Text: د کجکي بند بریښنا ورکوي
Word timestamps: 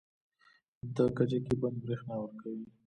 د 0.95 0.97
کجکي 1.17 1.53
بند 1.61 1.77
بریښنا 1.83 2.15
ورکوي 2.19 2.65